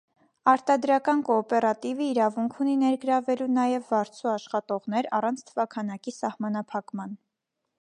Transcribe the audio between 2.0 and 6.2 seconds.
իրավունք ունի ներգրավելու նաև վարձու աշխատողներ՝ առանց թվաքանակի